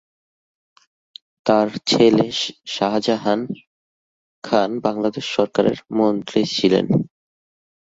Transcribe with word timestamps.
তাঁর 1.45 1.67
ছেলে 1.87 2.25
শাহজাহান 2.67 3.39
খান 4.43 4.69
বাংলাদেশ 4.85 5.25
সরকারের 5.37 5.77
মন্ত্রী 5.97 6.41
ছিলেন। 6.55 6.85